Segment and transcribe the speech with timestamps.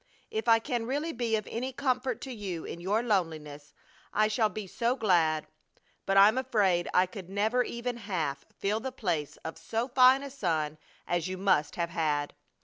[0.31, 3.71] If I can really be of any comfort to you in your loneliness
[4.11, 5.45] I shall be so glad.
[6.07, 10.31] But I'm afraid I could never even half fill the place of so fine a
[10.31, 12.33] son as you must have had.